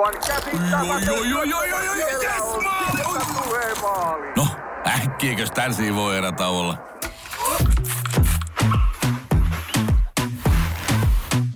[0.00, 0.14] Aivan
[3.52, 4.32] yes, maali.
[4.36, 4.46] No,
[4.86, 6.78] äkkiäkös tän voi erä olla?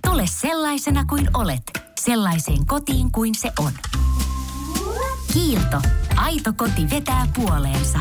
[0.07, 1.63] Tule sellaisena kuin olet,
[2.01, 3.73] sellaiseen kotiin kuin se on.
[5.33, 5.81] Kiilto.
[6.17, 8.01] Aito koti vetää puoleensa.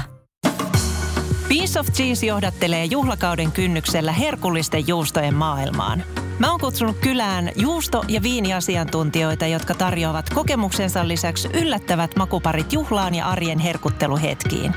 [1.48, 6.04] Piece of Cheese johdattelee juhlakauden kynnyksellä herkullisten juustojen maailmaan.
[6.40, 13.28] Mä oon kutsunut kylään juusto- ja viiniasiantuntijoita, jotka tarjoavat kokemuksensa lisäksi yllättävät makuparit juhlaan ja
[13.28, 14.76] arjen herkutteluhetkiin.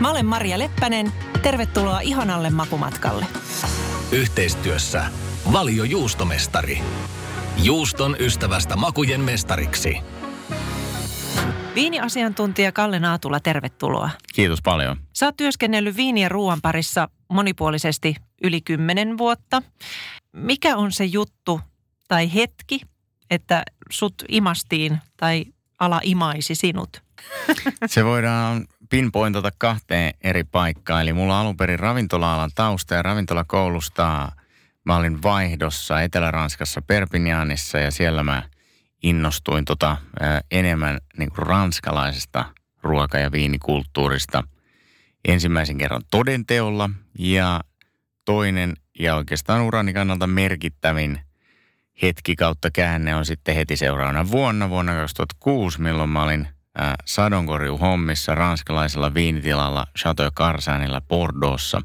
[0.00, 1.12] Mä olen Maria Leppänen.
[1.42, 3.26] Tervetuloa ihanalle makumatkalle.
[4.12, 5.04] Yhteistyössä
[5.52, 6.78] Valio Juustomestari.
[7.62, 9.96] Juuston ystävästä makujen mestariksi.
[11.74, 14.10] Viiniasiantuntija Kalle Naatula, tervetuloa.
[14.34, 14.96] Kiitos paljon.
[15.12, 19.62] Sä oot työskennellyt viini- ja ruoan parissa monipuolisesti yli kymmenen vuotta.
[20.32, 21.60] Mikä on se juttu
[22.08, 22.80] tai hetki,
[23.30, 25.44] että sut imastiin tai
[25.80, 27.02] ala imaisi sinut?
[27.86, 31.02] Se voidaan pinpointata kahteen eri paikkaan.
[31.02, 34.32] Eli mulla alun perin ravintola-alan tausta ja ravintolakoulusta
[34.84, 38.42] mä olin vaihdossa Etelä-Ranskassa Perpignanissa ja siellä mä
[39.02, 39.96] innostuin tota,
[40.50, 42.44] enemmän niin kuin ranskalaisesta
[42.82, 44.44] ruoka- ja viinikulttuurista
[45.28, 47.60] ensimmäisen kerran todenteolla ja
[48.24, 51.20] toinen ja oikeastaan urani kannalta merkittävin
[52.02, 56.48] hetki kautta käänne on sitten heti seuraavana vuonna, vuonna 2006, milloin mä olin
[57.04, 61.82] sadonkorjuhommissa ranskalaisella viinitilalla Chateau Carsanilla Bordeauxssa,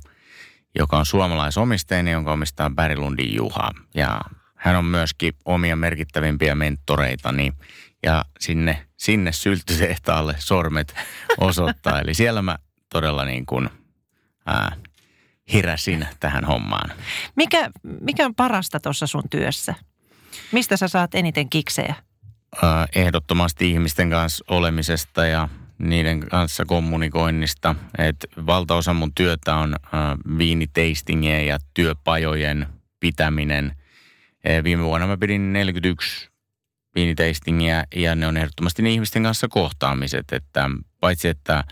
[0.76, 3.72] joka on suomalaisomisteinen, jonka omistaa Berglundin Juha.
[3.96, 4.22] Ja
[4.56, 7.54] hän on myöskin omia merkittävimpiä mentoreitani
[8.04, 10.96] ja sinne, sinne sylttytehtaalle sormet
[11.38, 12.00] osoittaa.
[12.00, 12.58] Eli siellä mä
[12.90, 13.70] todella niin kuin,
[14.46, 14.76] ää,
[15.54, 16.92] heräsin tähän hommaan.
[17.36, 17.70] Mikä,
[18.02, 19.76] mikä on parasta tuossa sun työssä?
[20.52, 21.96] Mistä sä saat eniten kiksejä?
[22.64, 27.76] Ää, ehdottomasti ihmisten kanssa olemisesta ja niiden kanssa kommunikoinnista.
[27.98, 32.68] Et valtaosa mun työtä on ää, viiniteistingien ja työpajojen
[33.00, 33.76] pitäminen.
[34.44, 36.30] Ee, viime vuonna mä pidin 41
[36.96, 40.34] viiniteistingiä ja ne on ehdottomasti ne ihmisten kanssa kohtaamiset.
[40.34, 41.64] Että paitsi että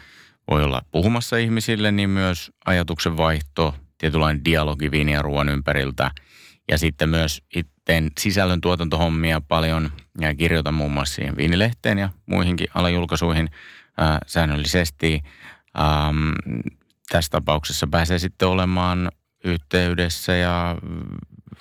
[0.52, 6.12] voi olla puhumassa ihmisille, niin myös ajatuksen vaihto, tietynlainen dialogi viini ja ruoan ympäriltä.
[6.72, 9.92] Ja sitten myös itten sisällön tuotantohommia paljon
[10.22, 13.50] ja kirjoitan muun muassa siihen viinilehteen ja muihinkin alajulkaisuihin
[13.98, 15.22] ää, säännöllisesti.
[15.80, 16.32] Ähm,
[17.10, 19.12] tässä tapauksessa pääsee sitten olemaan
[19.44, 20.76] yhteydessä ja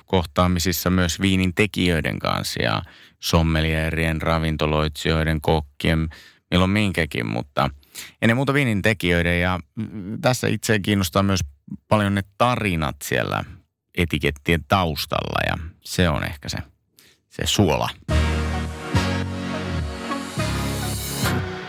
[0.07, 2.83] kohtaamisissa myös viinin tekijöiden kanssa ja
[3.21, 6.09] sommelierien, ravintoloitsijoiden, kokkien,
[6.51, 7.71] milloin minkäkin, mutta
[8.23, 11.41] ennen muuta viinin tekijöiden ja mm, tässä itse kiinnostaa myös
[11.89, 13.45] paljon ne tarinat siellä
[13.99, 16.59] etikettien taustalla ja se on ehkä se,
[17.29, 17.89] se suola.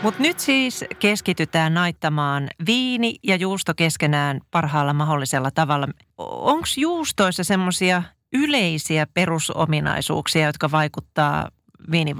[0.02, 5.88] Mutta nyt siis keskitytään naittamaan viini ja juusto keskenään parhaalla mahdollisella tavalla.
[6.18, 8.02] Onko juustoissa semmoisia
[8.32, 11.48] yleisiä perusominaisuuksia, jotka vaikuttaa
[11.90, 12.18] viinin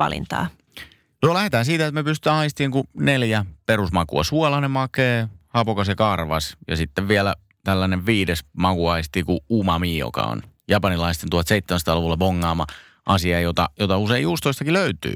[1.23, 4.25] Joo, lähdetään siitä, että me pystytään aistimaan kuin neljä perusmakua.
[4.25, 7.34] Suolainen makee, hapokas ja karvas ja sitten vielä
[7.65, 12.67] tällainen viides makuaisti kuin umami, joka on japanilaisten 1700-luvulla bongaama
[13.07, 15.15] asia, jota, jota usein juustoistakin löytyy.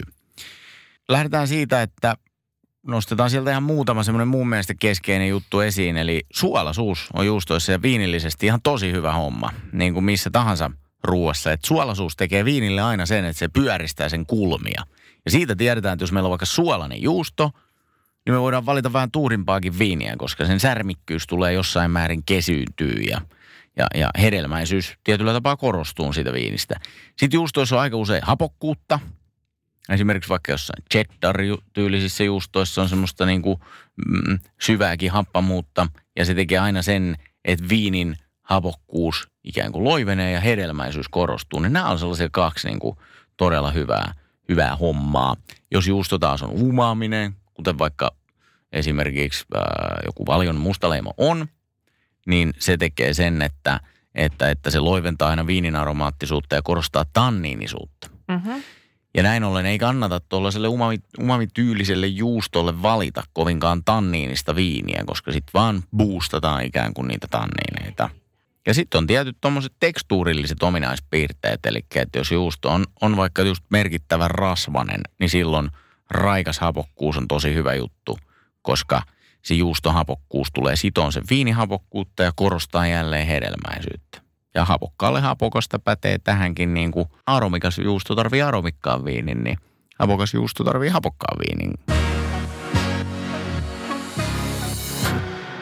[1.09, 2.17] Lähdetään siitä, että
[2.87, 5.97] nostetaan sieltä ihan muutama semmoinen mun mielestä keskeinen juttu esiin.
[5.97, 10.71] Eli suolaisuus on juustoissa ja viinillisesti ihan tosi hyvä homma, niin kuin missä tahansa
[11.05, 11.53] ruoassa.
[11.53, 14.83] Että suolaisuus tekee viinille aina sen, että se pyöristää sen kulmia.
[15.25, 17.51] Ja siitä tiedetään, että jos meillä on vaikka suolainen juusto,
[18.27, 23.21] niin me voidaan valita vähän tuurimpaakin viiniä, koska sen särmikkyys tulee jossain määrin kesyyntyy ja,
[23.77, 26.81] ja, ja hedelmäisyys tietyllä tapaa korostuu siitä viinistä.
[27.19, 28.99] Sitten juustoissa on aika usein hapokkuutta.
[29.89, 33.61] Esimerkiksi vaikka jossain cheddar-tyylisissä juustoissa on semmoista niin kuin,
[34.07, 40.41] mm, syvääkin happamuutta ja se tekee aina sen, että viinin hapokkuus ikään kuin loivenee ja
[40.41, 41.61] hedelmäisyys korostuu.
[41.61, 42.97] Niin nämä on sellaisia kaksi niin kuin,
[43.37, 44.15] todella hyvää,
[44.53, 45.37] hyvää hommaa.
[45.71, 48.11] Jos juusto taas on umaaminen, kuten vaikka
[48.73, 51.47] esimerkiksi ää, joku valion mustaleimo on,
[52.27, 53.81] niin se tekee sen, että,
[54.15, 58.11] että, että se loiventaa aina viinin aromaattisuutta ja korostaa tanniinisuutta.
[58.29, 58.63] Mm-hmm.
[59.15, 65.53] Ja näin ollen ei kannata tuollaiselle umami, umamityyliselle juustolle valita kovinkaan tanniinista viiniä, koska sitten
[65.55, 68.11] vaan boostataan ikään kuin niitä tanniineita.
[68.67, 73.65] Ja sitten on tietyt tuommoiset tekstuurilliset ominaispiirteet, eli että jos juusto on, on vaikka just
[73.71, 75.71] merkittävän rasvanen, niin silloin
[76.11, 78.19] raikas hapokkuus on tosi hyvä juttu,
[78.63, 79.03] koska
[79.43, 84.23] se juustohapokkuus tulee sitoon sen viinihapokkuutta ja korostaa jälleen hedelmäisyyttä.
[84.55, 89.59] Ja hapokkaalle hapokasta pätee tähänkin niin kuin aromikas juusto tarvii aromikkaan viinin, niin
[89.99, 91.75] hapokas juusto tarvii hapokkaan viinin.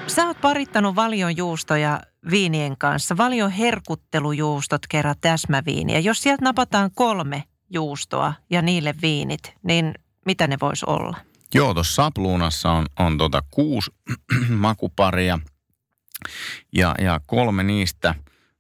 [0.07, 2.01] Sä oot parittanut valion juustoja
[2.31, 3.17] viinien kanssa.
[3.17, 5.99] Valion herkuttelujuustot kerran täsmäviiniä.
[5.99, 9.95] Jos sieltä napataan kolme juustoa ja niille viinit, niin
[10.27, 11.17] mitä ne vois olla?
[11.55, 13.91] Joo, tuossa sapluunassa on, on tota kuusi
[14.49, 15.39] makuparia
[16.73, 18.15] ja, ja kolme niistä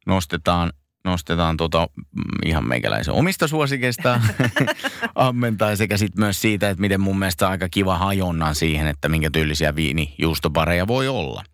[0.06, 0.72] nostetaan,
[1.04, 4.20] nostetaan tota, mm, ihan meikäläisen omista suosikeista
[5.14, 9.30] ammentaa sekä sitten myös siitä, että miten mun mielestä aika kiva hajonnan siihen, että minkä
[9.30, 11.44] tyylisiä viinijuustopareja voi olla.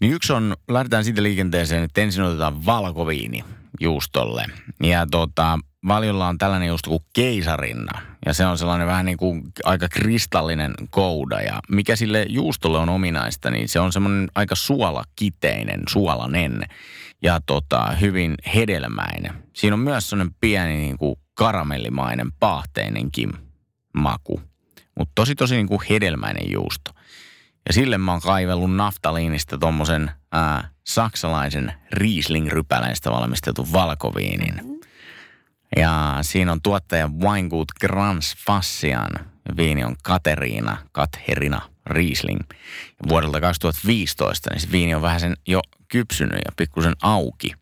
[0.00, 3.44] Niin yksi on, lähdetään siitä liikenteeseen, että ensin otetaan valkoviini
[3.80, 4.46] juustolle.
[4.82, 5.58] Ja tota,
[5.88, 8.02] valiolla on tällainen juusto kuin keisarinna.
[8.26, 11.40] Ja se on sellainen vähän niin kuin aika kristallinen kouda.
[11.40, 16.62] Ja mikä sille juustolle on ominaista, niin se on semmoinen aika suolakiteinen, suolanen
[17.22, 19.32] ja tota, hyvin hedelmäinen.
[19.52, 23.32] Siinä on myös semmoinen pieni niin kuin karamellimainen, paahteinenkin
[23.94, 24.40] maku.
[24.98, 26.90] Mutta tosi tosi niin kuin hedelmäinen juusto.
[27.66, 34.80] Ja sille mä oon kaivellut naftaliinista tommosen ää, saksalaisen Riesling-rypäleistä valmistetun valkoviinin.
[35.76, 39.10] Ja siinä on tuottaja Weingut Grans Fassian.
[39.56, 42.40] Viini on Kateriina, Katherina Riesling.
[43.08, 47.52] Vuodelta 2015, niin se viini on vähän sen jo kypsynyt ja pikkusen auki.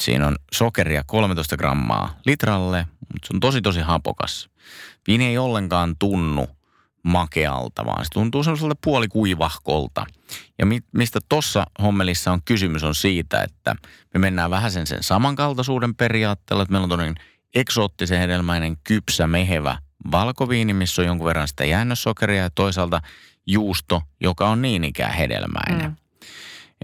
[0.00, 4.50] Siinä on sokeria 13 grammaa litralle, mutta se on tosi tosi hapokas.
[5.06, 6.48] Viini ei ollenkaan tunnu
[7.02, 10.06] makealta, vaan se tuntuu semmoiselta puolikuivahkolta.
[10.58, 13.76] Ja mi- mistä tuossa hommelissa on kysymys on siitä, että
[14.14, 19.78] me mennään vähän sen, sen samankaltaisuuden periaatteella, että meillä on todennäköinen eksoottisen hedelmäinen, kypsä, mehevä
[20.10, 23.00] valkoviini, missä on jonkun verran sitä jäännössokeria ja toisaalta
[23.46, 25.90] juusto, joka on niin ikään hedelmäinen.
[25.90, 25.96] Mm.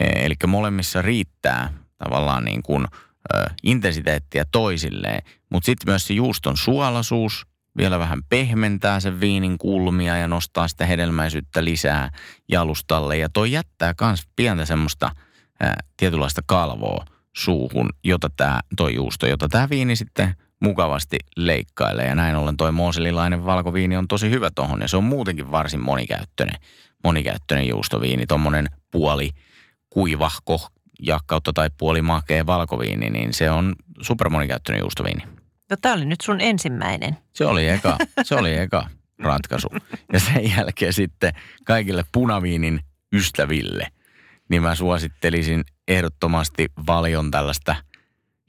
[0.00, 2.86] Eli molemmissa riittää tavallaan niin kuin,
[3.34, 7.46] ö, intensiteettiä toisilleen, mutta sitten myös se juuston suolaisuus
[7.78, 12.10] vielä vähän pehmentää sen viinin kulmia ja nostaa sitä hedelmäisyyttä lisää
[12.48, 13.16] jalustalle.
[13.16, 15.10] Ja toi jättää myös pientä semmoista
[15.60, 17.04] ää, tietynlaista kalvoa
[17.36, 22.06] suuhun, jota tämä, toi juusto, jota tämä viini sitten mukavasti leikkailee.
[22.06, 25.80] Ja näin ollen toi mooselilainen valkoviini on tosi hyvä tohon ja se on muutenkin varsin
[25.80, 26.60] monikäyttöinen,
[27.04, 28.26] monikäyttöinen juustoviini.
[28.26, 29.30] Tuommoinen puoli
[29.90, 30.68] kuivahko
[31.02, 35.37] ja kautta tai puoli makea valkoviini, niin se on supermonikäyttöinen juustoviini.
[35.70, 37.16] No tämä oli nyt sun ensimmäinen.
[37.32, 39.68] Se oli eka, se oli eka ratkaisu.
[40.12, 41.32] Ja sen jälkeen sitten
[41.64, 42.80] kaikille punaviinin
[43.12, 43.86] ystäville,
[44.48, 47.76] niin mä suosittelisin ehdottomasti valion tällaista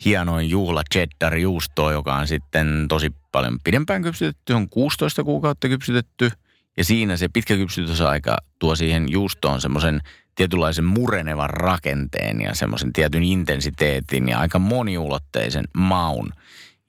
[0.06, 6.32] hienoin juhla cheddar juustoa, joka on sitten tosi paljon pidempään kypsytetty, on 16 kuukautta kypsytetty.
[6.78, 10.02] Ja siinä se pitkä kypsytysaika tuo siihen juustoon semmoisen
[10.36, 16.34] tietynlaisen murenevan rakenteen ja semmoisen tietyn intensiteetin ja aika moniulotteisen maun.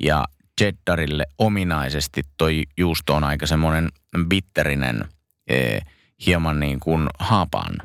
[0.00, 0.25] Ja
[0.61, 3.88] cheddarille ominaisesti toi juusto on aika semmoinen
[4.29, 5.05] bitterinen,
[5.49, 5.82] eh,
[6.26, 7.76] hieman niin kuin hapan,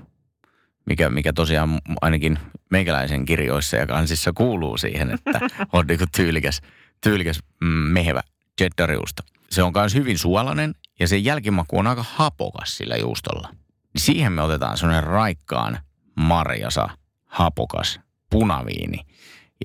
[0.86, 2.40] mikä, mikä tosiaan ainakin
[2.72, 5.40] meikäläisen kirjoissa ja kansissa kuuluu siihen, että
[5.74, 6.62] on niin kuin tyylikäs,
[7.04, 8.22] tyylikäs mm, mehevä
[8.62, 9.24] cheddarjuusto.
[9.50, 13.50] Se on myös hyvin suolainen ja sen jälkimaku on aika hapokas sillä juustolla.
[13.98, 15.80] Siihen me otetaan semmoinen raikkaan
[16.16, 16.90] marjasa,
[17.26, 19.00] hapokas punaviini–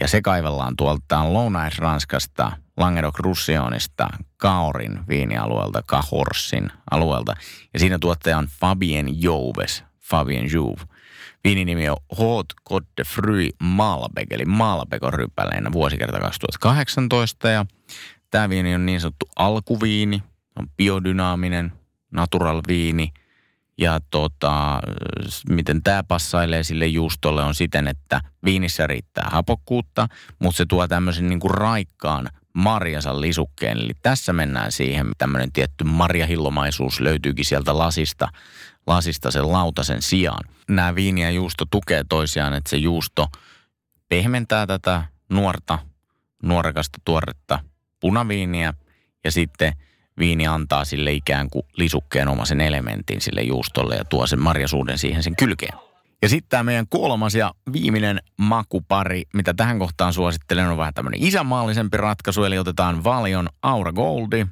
[0.01, 7.37] ja se kaivellaan tuolta Lounais-Ranskasta, Languedoc-Roussillonista, Kaorin viinialueelta, Cahorsin alueelta.
[7.75, 10.83] Ja siinä tuottaja on Fabien Jouves, Fabien Jouve.
[11.45, 17.49] Viininimi on Haute Côte de Fruit Malbec, eli Malbecon rypäleenä vuosikerta 2018.
[17.49, 17.67] Ja
[18.31, 20.23] tämä viini on niin sanottu alkuviini,
[20.57, 21.73] on biodynaaminen,
[22.11, 23.13] natural viini–
[23.81, 24.81] ja tota,
[25.49, 30.09] miten tämä passailee sille juustolle on siten, että viinissä riittää hapokkuutta,
[30.39, 33.79] mutta se tuo tämmöisen niin kuin raikkaan marjansa lisukkeen.
[33.79, 38.29] Eli tässä mennään siihen, tämmöinen tietty marjahillomaisuus löytyykin sieltä lasista,
[38.87, 40.45] lasista sen lautasen sijaan.
[40.69, 43.27] Nämä viini ja juusto tukee toisiaan, että se juusto
[44.09, 45.79] pehmentää tätä nuorta,
[46.43, 47.59] nuorekasta tuoretta
[48.01, 48.75] punaviiniä
[49.25, 49.73] ja sitten–
[50.19, 55.23] viini antaa sille ikään kuin lisukkeen omaisen elementin sille juustolle ja tuo sen marjasuuden siihen
[55.23, 55.79] sen kylkeen.
[56.23, 61.23] Ja sitten tämä meidän kolmas ja viimeinen makupari, mitä tähän kohtaan suosittelen, on vähän tämmöinen
[61.23, 64.47] isämaallisempi ratkaisu, eli otetaan Valion Aura Goldi.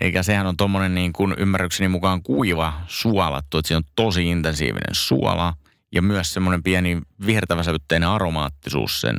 [0.00, 4.94] Eikä sehän on tommonen niin kuin ymmärrykseni mukaan kuiva suolattu, että siinä on tosi intensiivinen
[4.94, 5.54] suola
[5.92, 9.16] ja myös semmoinen pieni vihertäväsävytteinen aromaattisuus sen,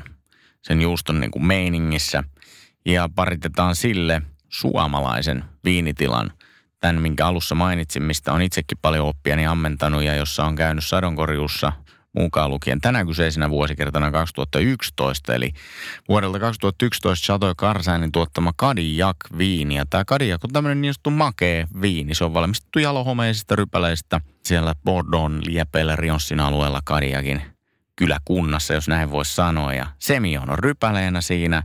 [0.61, 2.23] sen juuston niin kuin meiningissä.
[2.85, 6.31] Ja paritetaan sille suomalaisen viinitilan,
[6.79, 10.85] tämän minkä alussa mainitsin, mistä on itsekin paljon oppia niin ammentanut ja jossa on käynyt
[10.85, 11.71] sadonkorjuussa
[12.15, 15.35] mukaan lukien tänä kyseisenä vuosikertana 2011.
[15.35, 15.53] Eli
[16.09, 19.75] vuodelta 2011 Chateau Karsainin tuottama Kadiak viini.
[19.75, 22.15] Ja tämä Kadiak on tämmöinen niin sanottu makee viini.
[22.15, 27.41] Se on valmistettu jalohomeisista rypäleistä siellä Bordeaux, Liepeillä, Rionssin alueella Kadiakin
[27.95, 29.73] kyläkunnassa, jos näin voisi sanoa.
[29.73, 31.63] Ja Semion on rypäleenä siinä.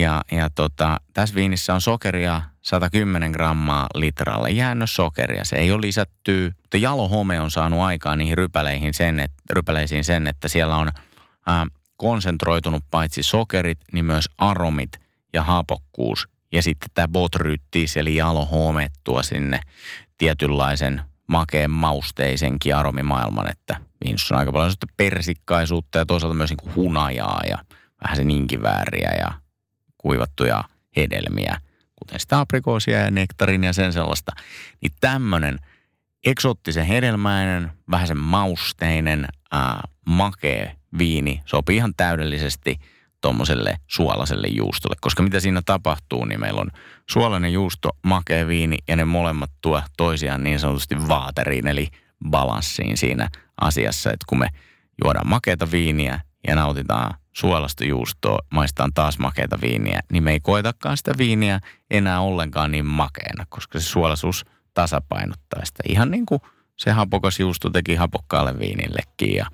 [0.00, 5.44] Ja, ja tota, tässä viinissä on sokeria 110 grammaa litralle jäännössokeria.
[5.44, 10.26] Se ei ole lisätty, mutta jalohome on saanut aikaan niihin rypäleihin sen, et, rypäleisiin sen,
[10.26, 10.90] että siellä on
[11.46, 11.66] ää,
[11.96, 14.90] konsentroitunut paitsi sokerit, niin myös aromit
[15.32, 16.28] ja hapokkuus.
[16.52, 19.60] Ja sitten tämä botryttis eli jalohome tuo sinne
[20.18, 27.40] tietynlaisen makeen mausteisenkin aromimaailman, että viinissä on aika paljon persikkaisuutta ja toisaalta myös niin hunajaa
[27.48, 27.58] ja
[28.04, 29.32] vähän se ninkivääriä ja
[30.02, 30.64] kuivattuja
[30.96, 31.60] hedelmiä–
[32.00, 34.32] kuten sitä aprikoosia ja nektarinia ja sen sellaista,
[34.82, 35.58] niin tämmöinen
[36.26, 42.76] eksoottisen hedelmäinen, vähän sen mausteinen, ää, makee viini sopii ihan täydellisesti
[43.20, 44.96] tuommoiselle suolaselle juustolle.
[45.00, 46.70] Koska mitä siinä tapahtuu, niin meillä on
[47.10, 51.88] suolainen juusto, makea viini ja ne molemmat tuo toisiaan niin sanotusti vaateriin, eli
[52.30, 53.28] balanssiin siinä
[53.60, 54.48] asiassa, että kun me
[55.04, 60.96] juodaan makeita viiniä ja nautitaan suolasta juustoa, maistaan taas makeita viiniä, niin me ei koetakaan
[60.96, 64.44] sitä viiniä enää ollenkaan niin makeena, koska se suolaisuus
[64.74, 65.82] tasapainottaa sitä.
[65.88, 66.40] Ihan niin kuin
[66.76, 69.46] se hapokas juusto teki hapokkaalle viinillekin ja,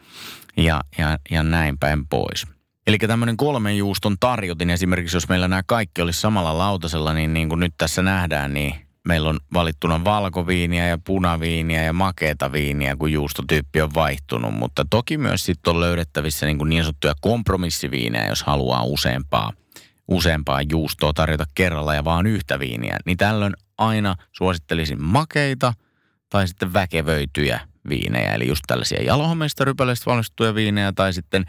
[0.56, 2.46] ja, ja, ja näin päin pois.
[2.86, 7.48] Eli tämmöinen kolmen juuston tarjotin esimerkiksi, jos meillä nämä kaikki olisi samalla lautasella, niin niin
[7.48, 13.12] kuin nyt tässä nähdään, niin meillä on valittuna valkoviiniä ja punaviiniä ja makeeta viiniä, kun
[13.12, 14.54] juustotyyppi on vaihtunut.
[14.54, 19.52] Mutta toki myös sitten on löydettävissä niin, kuin niin sanottuja kompromissiviinejä, jos haluaa useampaa,
[20.08, 22.96] useampaa juustoa tarjota kerralla ja vaan yhtä viiniä.
[23.04, 25.75] Niin tällöin aina suosittelisin makeita
[26.28, 28.32] tai sitten väkevöityjä viinejä.
[28.32, 31.44] Eli just tällaisia jalohomeista rypäleistä valmistettuja viinejä tai sitten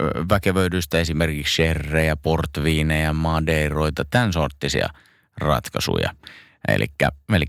[0.00, 4.88] ö, väkevöidyistä esimerkiksi sherrejä, portviinejä, madeiroita, tämän sorttisia
[5.36, 6.10] ratkaisuja.
[6.68, 6.86] Eli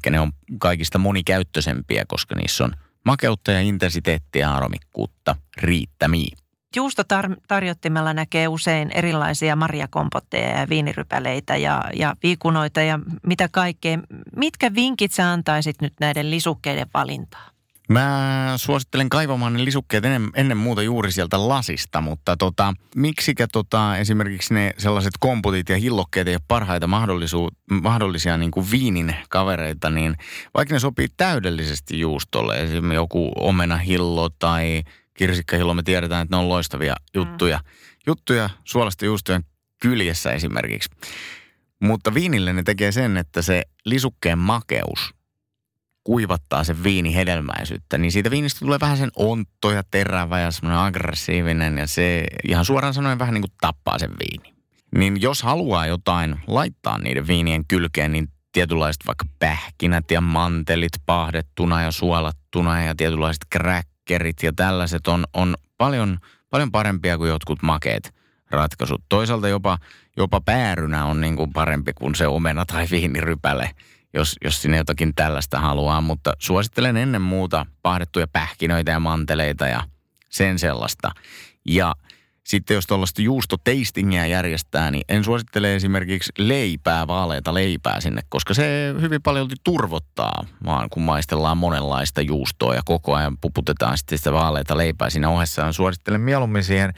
[0.10, 2.74] ne on kaikista monikäyttöisempiä, koska niissä on
[3.06, 6.38] makeutta ja intensiteettiä ja aromikkuutta riittämiin.
[6.76, 14.00] Juustotarjottimella näkee usein erilaisia marjakompotteja ja viinirypäleitä ja, ja viikunoita ja mitä kaikkea.
[14.36, 17.51] Mitkä vinkit sä antaisit nyt näiden lisukkeiden valintaan?
[17.92, 23.98] Mä suosittelen kaivamaan ne lisukkeet ennen, ennen muuta juuri sieltä lasista, mutta tota, miksikä tota,
[23.98, 26.88] esimerkiksi ne sellaiset komputit ja hillokkeet ei ole parhaita
[27.82, 30.16] mahdollisia niin kuin viinin kavereita, niin
[30.54, 34.84] vaikka ne sopii täydellisesti juustolle, esimerkiksi joku omenahillo tai
[35.14, 37.64] kirsikkahillo, me tiedetään, että ne on loistavia juttuja, mm.
[38.08, 39.44] juttuja suolasta juustojen
[39.82, 40.90] kyljessä esimerkiksi.
[41.80, 45.14] Mutta viinille ne tekee sen, että se lisukkeen makeus–
[46.04, 50.80] kuivattaa sen viini hedelmäisyyttä, niin siitä viinistä tulee vähän sen ontto ja terävä ja semmoinen
[50.80, 54.54] aggressiivinen ja se ihan suoraan sanoen vähän niin kuin tappaa sen viini.
[54.96, 61.82] Niin jos haluaa jotain laittaa niiden viinien kylkeen, niin tietynlaiset vaikka pähkinät ja mantelit pahdettuna
[61.82, 66.18] ja suolattuna ja tietynlaiset kräkkerit ja tällaiset on, on paljon,
[66.50, 68.14] paljon parempia kuin jotkut makeet
[68.52, 69.02] ratkaisut.
[69.10, 69.78] Toisaalta jopa,
[70.18, 73.72] jopa päärynä on niin kuin parempi kuin se omena tai viinirypäle
[74.14, 76.02] jos, jos sinne jotakin tällaista haluaa.
[76.02, 79.84] Mutta suosittelen ennen muuta pahdettuja pähkinöitä ja manteleita ja
[80.30, 81.12] sen sellaista.
[81.66, 81.96] Ja
[82.44, 88.96] sitten jos tuollaista juustoteistingiä järjestää, niin en suosittele esimerkiksi leipää, vaaleita leipää sinne, koska se
[89.02, 94.78] hyvin paljon turvottaa, vaan kun maistellaan monenlaista juustoa ja koko ajan puputetaan sitten sitä vaaleita
[94.78, 95.72] leipää siinä ohessa.
[95.72, 96.94] Suosittelen mieluummin siihen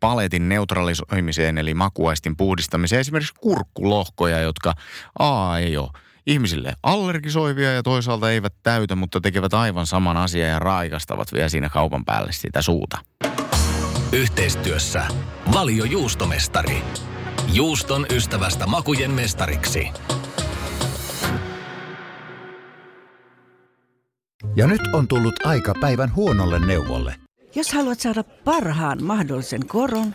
[0.00, 4.74] paletin neutralisoimiseen, eli makuaistin puhdistamiseen, esimerkiksi kurkkulohkoja, jotka
[5.18, 5.90] A ei ole
[6.26, 11.68] ihmisille allergisoivia ja toisaalta eivät täytä, mutta tekevät aivan saman asian ja raikastavat vielä siinä
[11.68, 12.98] kaupan päälle sitä suuta.
[14.12, 15.02] Yhteistyössä
[15.52, 16.82] Valio Juustomestari.
[17.52, 19.88] Juuston ystävästä makujen mestariksi.
[24.56, 27.14] Ja nyt on tullut aika päivän huonolle neuvolle.
[27.54, 30.14] Jos haluat saada parhaan mahdollisen koron,